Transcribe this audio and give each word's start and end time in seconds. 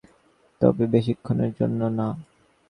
তবে 0.61 0.83
বেশিক্ষণের 0.93 1.51
জন্য 1.59 1.81
না। 1.97 2.07